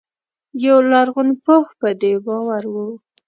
[0.65, 2.75] یو لرغونپوه په دې باور و.